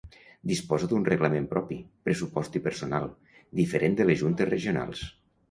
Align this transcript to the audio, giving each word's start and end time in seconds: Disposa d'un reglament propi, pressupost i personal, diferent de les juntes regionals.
Disposa 0.51 0.87
d'un 0.93 1.03
reglament 1.09 1.45
propi, 1.51 1.77
pressupost 2.07 2.57
i 2.61 2.63
personal, 2.69 3.07
diferent 3.61 4.01
de 4.01 4.09
les 4.11 4.21
juntes 4.25 4.53
regionals. 4.53 5.07